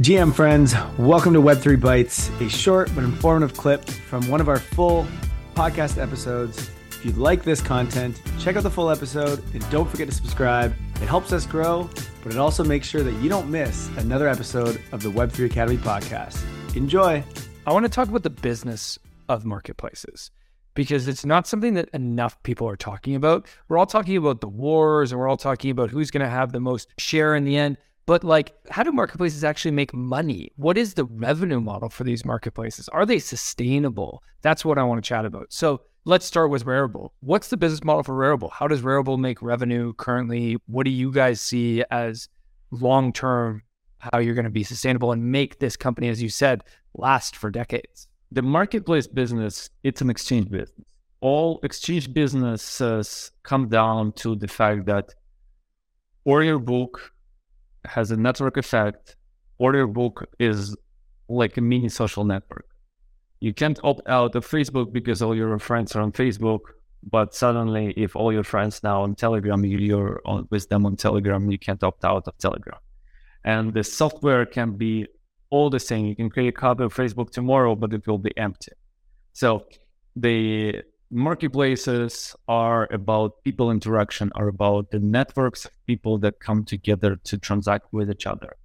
GM 0.00 0.32
friends, 0.32 0.76
welcome 0.96 1.32
to 1.32 1.42
Web3 1.42 1.80
Bites, 1.80 2.30
a 2.40 2.48
short 2.48 2.88
but 2.94 3.02
informative 3.02 3.56
clip 3.56 3.84
from 3.84 4.28
one 4.28 4.40
of 4.40 4.48
our 4.48 4.60
full 4.60 5.08
podcast 5.56 6.00
episodes. 6.00 6.70
If 6.90 7.04
you 7.04 7.10
like 7.14 7.42
this 7.42 7.60
content, 7.60 8.22
check 8.38 8.54
out 8.54 8.62
the 8.62 8.70
full 8.70 8.90
episode 8.90 9.42
and 9.54 9.70
don't 9.70 9.90
forget 9.90 10.08
to 10.08 10.14
subscribe. 10.14 10.72
It 11.02 11.08
helps 11.08 11.32
us 11.32 11.46
grow, 11.46 11.90
but 12.22 12.32
it 12.32 12.38
also 12.38 12.62
makes 12.62 12.86
sure 12.86 13.02
that 13.02 13.14
you 13.14 13.28
don't 13.28 13.50
miss 13.50 13.88
another 13.96 14.28
episode 14.28 14.80
of 14.92 15.02
the 15.02 15.10
Web3 15.10 15.46
Academy 15.46 15.78
podcast. 15.78 16.44
Enjoy. 16.76 17.24
I 17.66 17.72
want 17.72 17.84
to 17.84 17.90
talk 17.90 18.06
about 18.06 18.22
the 18.22 18.30
business 18.30 19.00
of 19.28 19.44
marketplaces 19.44 20.30
because 20.74 21.08
it's 21.08 21.24
not 21.24 21.48
something 21.48 21.74
that 21.74 21.88
enough 21.88 22.40
people 22.44 22.68
are 22.68 22.76
talking 22.76 23.16
about. 23.16 23.48
We're 23.68 23.78
all 23.78 23.86
talking 23.86 24.16
about 24.16 24.42
the 24.42 24.48
wars 24.48 25.10
and 25.10 25.20
we're 25.20 25.26
all 25.26 25.36
talking 25.36 25.72
about 25.72 25.90
who's 25.90 26.12
going 26.12 26.22
to 26.22 26.30
have 26.30 26.52
the 26.52 26.60
most 26.60 26.88
share 26.98 27.34
in 27.34 27.42
the 27.42 27.56
end. 27.56 27.78
But 28.08 28.24
like, 28.24 28.54
how 28.70 28.84
do 28.84 28.90
marketplaces 28.90 29.44
actually 29.44 29.72
make 29.72 29.92
money? 29.92 30.50
What 30.56 30.78
is 30.78 30.94
the 30.94 31.04
revenue 31.04 31.60
model 31.60 31.90
for 31.90 32.04
these 32.04 32.24
marketplaces? 32.24 32.88
Are 32.88 33.04
they 33.04 33.18
sustainable? 33.18 34.22
That's 34.40 34.64
what 34.64 34.78
I 34.78 34.82
want 34.84 35.04
to 35.04 35.06
chat 35.06 35.26
about. 35.26 35.52
So 35.52 35.82
let's 36.06 36.24
start 36.24 36.48
with 36.48 36.64
Rarible. 36.64 37.10
What's 37.20 37.48
the 37.48 37.58
business 37.58 37.84
model 37.84 38.02
for 38.02 38.14
Rarible? 38.14 38.50
How 38.50 38.66
does 38.66 38.80
Rarible 38.80 39.18
make 39.18 39.42
revenue 39.42 39.92
currently? 39.92 40.56
What 40.64 40.84
do 40.84 40.90
you 40.90 41.12
guys 41.12 41.42
see 41.42 41.84
as 41.90 42.30
long 42.70 43.12
term, 43.12 43.62
how 43.98 44.20
you're 44.20 44.34
going 44.34 44.46
to 44.46 44.50
be 44.50 44.64
sustainable 44.64 45.12
and 45.12 45.30
make 45.30 45.58
this 45.58 45.76
company, 45.76 46.08
as 46.08 46.22
you 46.22 46.30
said, 46.30 46.64
last 46.94 47.36
for 47.36 47.50
decades? 47.50 48.08
The 48.32 48.40
marketplace 48.40 49.06
business, 49.06 49.68
it's 49.84 50.00
an 50.00 50.08
exchange 50.08 50.48
business. 50.48 50.88
All 51.20 51.60
exchange 51.62 52.14
businesses 52.14 53.32
come 53.42 53.68
down 53.68 54.12
to 54.12 54.34
the 54.34 54.48
fact 54.48 54.86
that 54.86 55.14
order 56.24 56.58
book 56.58 57.12
has 57.88 58.10
a 58.10 58.16
network 58.16 58.56
effect. 58.56 59.16
Order 59.58 59.86
book 59.86 60.28
is 60.38 60.76
like 61.28 61.56
a 61.56 61.60
mini 61.60 61.88
social 61.88 62.24
network. 62.24 62.66
You 63.40 63.52
can't 63.54 63.78
opt 63.84 64.08
out 64.08 64.34
of 64.34 64.46
Facebook 64.46 64.92
because 64.92 65.22
all 65.22 65.34
your 65.34 65.58
friends 65.58 65.94
are 65.94 66.02
on 66.02 66.12
Facebook. 66.12 66.60
But 67.02 67.34
suddenly, 67.34 67.94
if 67.96 68.16
all 68.16 68.32
your 68.32 68.44
friends 68.44 68.82
now 68.82 69.02
on 69.02 69.14
Telegram, 69.14 69.64
you're 69.64 70.20
on, 70.24 70.48
with 70.50 70.68
them 70.68 70.84
on 70.84 70.96
Telegram, 70.96 71.50
you 71.50 71.58
can't 71.58 71.82
opt 71.82 72.04
out 72.04 72.26
of 72.26 72.36
Telegram. 72.38 72.78
And 73.44 73.72
the 73.72 73.84
software 73.84 74.44
can 74.44 74.76
be 74.76 75.06
all 75.50 75.70
the 75.70 75.78
same. 75.80 76.06
You 76.06 76.16
can 76.16 76.28
create 76.28 76.48
a 76.48 76.52
copy 76.52 76.82
of 76.82 76.92
Facebook 76.94 77.30
tomorrow, 77.30 77.76
but 77.76 77.92
it 77.92 78.06
will 78.06 78.18
be 78.18 78.36
empty. 78.36 78.72
So 79.32 79.66
the 80.16 80.82
marketplaces 81.10 82.36
are 82.48 82.88
about 82.92 83.42
people 83.44 83.70
interaction, 83.70 84.30
are 84.34 84.48
about 84.48 84.90
the 84.90 84.98
networks 84.98 85.64
of 85.64 85.72
people 85.86 86.18
that 86.18 86.40
come 86.40 86.64
together 86.64 87.16
to 87.24 87.38
transact 87.38 87.92
with 87.92 88.10
each 88.10 88.26
other. 88.26 88.56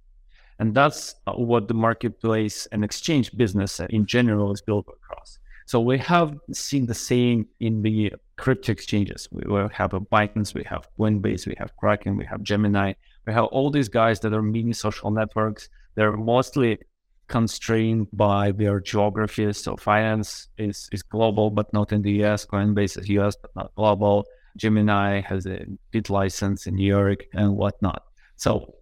And 0.58 0.74
that's 0.74 1.16
what 1.26 1.68
the 1.68 1.74
marketplace 1.74 2.66
and 2.70 2.84
exchange 2.84 3.36
business 3.36 3.80
in 3.90 4.06
general 4.06 4.52
is 4.52 4.62
built 4.62 4.86
across. 4.88 5.38
So 5.66 5.80
we 5.80 5.98
have 5.98 6.38
seen 6.52 6.86
the 6.86 6.94
same 6.94 7.46
in 7.60 7.82
the 7.82 8.12
crypto 8.36 8.72
exchanges. 8.72 9.28
We 9.32 9.44
have 9.72 9.94
a 9.94 10.00
Binance, 10.00 10.54
we 10.54 10.62
have 10.64 10.88
Coinbase, 10.98 11.46
we 11.46 11.54
have 11.58 11.74
Kraken, 11.76 12.16
we 12.16 12.26
have 12.26 12.42
Gemini. 12.42 12.92
We 13.26 13.32
have 13.32 13.46
all 13.46 13.70
these 13.70 13.88
guys 13.88 14.20
that 14.20 14.34
are 14.34 14.42
mini 14.42 14.74
social 14.74 15.10
networks. 15.10 15.70
They're 15.94 16.16
mostly 16.16 16.78
constrained 17.28 18.08
by 18.12 18.52
their 18.52 18.80
geographies. 18.80 19.58
So 19.58 19.76
Binance 19.76 20.48
is, 20.58 20.88
is 20.92 21.02
global, 21.02 21.50
but 21.50 21.72
not 21.72 21.92
in 21.92 22.02
the 22.02 22.22
US. 22.24 22.46
Coinbase 22.46 22.98
is 22.98 23.08
US, 23.08 23.36
but 23.40 23.54
not 23.56 23.74
global. 23.74 24.26
Gemini 24.56 25.20
has 25.20 25.46
a 25.46 25.66
BitLicense 25.92 26.66
in 26.66 26.76
New 26.76 26.86
York 26.86 27.24
and 27.32 27.56
whatnot. 27.56 28.04
So 28.36 28.74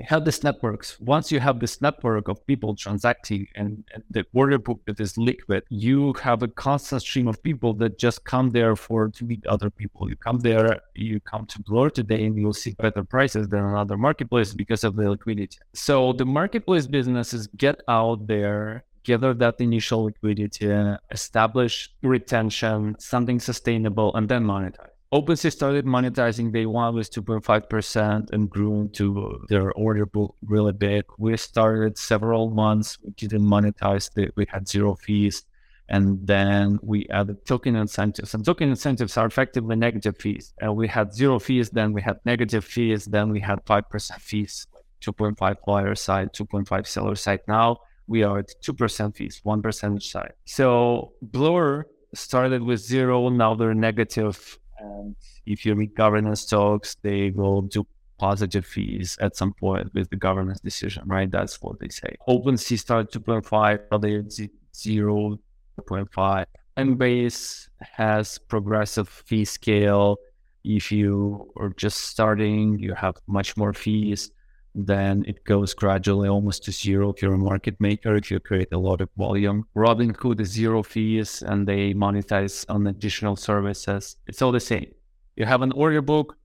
have 0.00 0.24
these 0.24 0.42
networks. 0.42 0.98
Once 1.00 1.30
you 1.30 1.40
have 1.40 1.60
this 1.60 1.80
network 1.80 2.28
of 2.28 2.44
people 2.46 2.74
transacting 2.74 3.46
and, 3.54 3.84
and, 3.92 4.02
the 4.10 4.24
order 4.32 4.58
book 4.58 4.80
that 4.86 5.00
is 5.00 5.16
liquid, 5.16 5.62
you 5.68 6.12
have 6.14 6.42
a 6.42 6.48
constant 6.48 7.02
stream 7.02 7.28
of 7.28 7.42
people 7.42 7.72
that 7.74 7.98
just 7.98 8.24
come 8.24 8.50
there 8.50 8.76
for 8.76 9.08
to 9.08 9.24
meet 9.24 9.46
other 9.46 9.70
people. 9.70 10.08
You 10.08 10.16
come 10.16 10.38
there, 10.40 10.80
you 10.94 11.20
come 11.20 11.46
to 11.46 11.62
Blur 11.62 11.90
today, 11.90 12.24
and 12.24 12.36
you'll 12.36 12.52
see 12.52 12.72
better 12.72 13.04
prices 13.04 13.48
than 13.48 13.64
another 13.64 13.96
marketplace 13.96 14.52
because 14.52 14.84
of 14.84 14.96
the 14.96 15.10
liquidity. 15.10 15.58
So 15.74 16.12
the 16.12 16.26
marketplace 16.26 16.86
businesses 16.86 17.46
get 17.56 17.80
out 17.88 18.26
there, 18.26 18.84
gather 19.04 19.34
that 19.34 19.60
initial 19.60 20.04
liquidity, 20.04 20.68
establish 21.10 21.90
retention, 22.02 22.96
something 22.98 23.40
sustainable, 23.40 24.14
and 24.14 24.28
then 24.28 24.44
monetize. 24.44 24.93
OpenSea 25.14 25.52
started 25.52 25.86
monetizing 25.86 26.52
day 26.52 26.66
one 26.66 26.92
with 26.92 27.08
2.5% 27.12 28.32
and 28.32 28.50
grew 28.50 28.88
to 28.94 29.46
their 29.48 29.70
order 29.74 30.06
book 30.06 30.34
really 30.44 30.72
big. 30.72 31.04
We 31.18 31.36
started 31.36 31.96
several 31.96 32.50
months, 32.50 32.98
we 33.00 33.12
didn't 33.12 33.46
monetize, 33.46 34.12
the, 34.12 34.30
we 34.34 34.44
had 34.48 34.66
zero 34.66 34.96
fees. 34.96 35.44
And 35.88 36.26
then 36.26 36.80
we 36.82 37.06
added 37.10 37.46
token 37.46 37.76
incentives. 37.76 38.34
And 38.34 38.44
token 38.44 38.70
incentives 38.70 39.16
are 39.16 39.26
effectively 39.26 39.76
negative 39.76 40.16
fees. 40.18 40.52
And 40.60 40.74
we 40.74 40.88
had 40.88 41.14
zero 41.14 41.38
fees, 41.38 41.70
then 41.70 41.92
we 41.92 42.02
had 42.02 42.18
negative 42.24 42.64
fees, 42.64 43.04
then 43.04 43.30
we 43.30 43.38
had 43.38 43.64
5% 43.66 44.20
fees, 44.20 44.66
2.5 45.00 45.56
buyer 45.64 45.94
side, 45.94 46.32
2.5 46.32 46.86
seller 46.88 47.14
side. 47.14 47.40
Now 47.46 47.78
we 48.08 48.24
are 48.24 48.40
at 48.40 48.50
2% 48.64 49.14
fees, 49.14 49.40
1% 49.46 49.96
each 49.96 50.10
side. 50.10 50.32
So 50.44 51.12
Blur 51.22 51.86
started 52.14 52.64
with 52.64 52.80
zero, 52.80 53.28
now 53.28 53.54
they're 53.54 53.74
negative 53.74 54.58
and 54.84 55.16
if 55.46 55.64
you 55.64 55.74
read 55.74 55.94
governance 55.94 56.46
talks, 56.46 56.96
they 57.02 57.30
will 57.30 57.62
do 57.62 57.86
positive 58.18 58.64
fees 58.64 59.18
at 59.20 59.36
some 59.36 59.52
point 59.52 59.92
with 59.94 60.08
the 60.10 60.16
governance 60.16 60.60
decision, 60.60 61.02
right? 61.06 61.30
That's 61.30 61.60
what 61.60 61.78
they 61.80 61.88
say. 61.88 62.16
OpenSea 62.28 62.78
started 62.78 63.12
2.5, 63.12 63.80
other 63.90 64.22
0.5. 64.22 66.46
Embase 66.76 67.68
has 67.80 68.38
progressive 68.38 69.08
fee 69.08 69.44
scale. 69.44 70.16
If 70.64 70.90
you 70.90 71.52
are 71.56 71.70
just 71.70 71.98
starting, 72.12 72.78
you 72.78 72.94
have 72.94 73.16
much 73.26 73.56
more 73.56 73.72
fees. 73.72 74.30
Then 74.74 75.24
it 75.28 75.44
goes 75.44 75.72
gradually 75.72 76.28
almost 76.28 76.64
to 76.64 76.72
zero 76.72 77.12
if 77.12 77.22
you're 77.22 77.34
a 77.34 77.38
market 77.38 77.80
maker, 77.80 78.16
if 78.16 78.30
you 78.30 78.40
create 78.40 78.72
a 78.72 78.78
lot 78.78 79.00
of 79.00 79.08
volume. 79.16 79.66
Robinhood 79.76 80.40
is 80.40 80.50
zero 80.50 80.82
fees 80.82 81.42
and 81.42 81.66
they 81.66 81.94
monetize 81.94 82.64
on 82.68 82.88
additional 82.88 83.36
services. 83.36 84.16
It's 84.26 84.42
all 84.42 84.50
the 84.50 84.58
same. 84.58 84.90
You 85.36 85.46
have 85.46 85.62
an 85.62 85.72
order 85.72 86.02
book. 86.02 86.36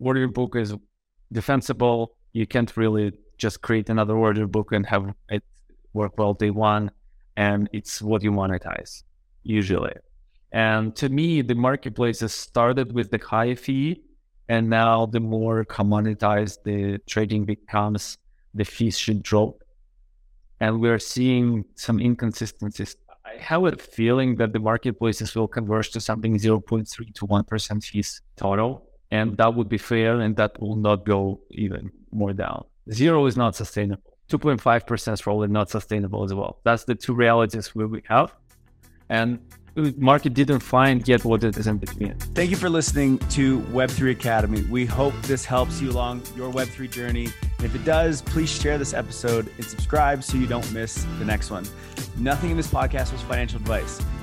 Order 0.00 0.26
book 0.26 0.56
is 0.56 0.74
defensible. 1.32 2.16
You 2.32 2.46
can't 2.46 2.76
really 2.76 3.12
just 3.38 3.62
create 3.62 3.88
another 3.88 4.16
order 4.16 4.46
book 4.48 4.72
and 4.72 4.84
have 4.86 5.14
it 5.28 5.44
work 5.92 6.18
well 6.18 6.34
day 6.34 6.50
one. 6.50 6.90
And 7.36 7.68
it's 7.72 8.02
what 8.02 8.22
you 8.22 8.32
monetize 8.32 9.04
usually. 9.44 9.94
And 10.52 10.96
to 10.96 11.08
me, 11.08 11.42
the 11.42 11.54
marketplaces 11.54 12.32
started 12.34 12.92
with 12.92 13.12
the 13.12 13.18
high 13.18 13.54
fee 13.54 14.02
and 14.50 14.68
now 14.68 15.06
the 15.06 15.20
more 15.20 15.64
commoditized 15.64 16.58
the 16.64 16.98
trading 17.06 17.44
becomes, 17.44 18.18
the 18.52 18.64
fees 18.64 18.98
should 18.98 19.22
drop. 19.22 19.62
And 20.58 20.80
we're 20.80 20.98
seeing 20.98 21.64
some 21.76 22.00
inconsistencies. 22.00 22.96
I 23.24 23.40
have 23.40 23.62
a 23.64 23.76
feeling 23.76 24.34
that 24.38 24.52
the 24.52 24.58
marketplaces 24.58 25.36
will 25.36 25.46
converge 25.46 25.92
to 25.92 26.00
something 26.00 26.34
0.3 26.34 27.14
to 27.14 27.26
1% 27.28 27.84
fees 27.84 28.22
total. 28.36 28.88
And 29.12 29.36
that 29.36 29.54
would 29.54 29.68
be 29.68 29.78
fair 29.78 30.18
and 30.18 30.34
that 30.34 30.60
will 30.60 30.74
not 30.74 31.06
go 31.06 31.40
even 31.52 31.92
more 32.10 32.32
down. 32.32 32.64
Zero 32.90 33.26
is 33.26 33.36
not 33.36 33.54
sustainable. 33.54 34.02
2.5% 34.32 35.12
is 35.12 35.22
probably 35.22 35.46
not 35.46 35.70
sustainable 35.70 36.24
as 36.24 36.34
well. 36.34 36.58
That's 36.64 36.82
the 36.82 36.96
two 36.96 37.14
realities 37.14 37.72
we 37.72 38.02
have. 38.08 38.34
And 39.10 39.38
market 39.96 40.34
didn't 40.34 40.60
find 40.60 41.06
yet 41.06 41.24
what 41.24 41.44
it 41.44 41.56
is 41.56 41.66
in 41.66 41.78
between. 41.78 42.14
Thank 42.34 42.50
you 42.50 42.56
for 42.56 42.68
listening 42.68 43.18
to 43.30 43.60
Web3 43.72 44.12
Academy. 44.12 44.62
We 44.62 44.86
hope 44.86 45.14
this 45.22 45.44
helps 45.44 45.80
you 45.80 45.90
along 45.90 46.22
your 46.36 46.52
Web3 46.52 46.90
journey. 46.90 47.28
If 47.62 47.74
it 47.74 47.84
does, 47.84 48.22
please 48.22 48.50
share 48.50 48.78
this 48.78 48.94
episode 48.94 49.52
and 49.56 49.64
subscribe 49.64 50.22
so 50.24 50.38
you 50.38 50.46
don't 50.46 50.70
miss 50.72 51.06
the 51.18 51.24
next 51.24 51.50
one. 51.50 51.66
Nothing 52.16 52.50
in 52.50 52.56
this 52.56 52.68
podcast 52.68 53.12
was 53.12 53.22
financial 53.22 53.58
advice. 53.58 54.00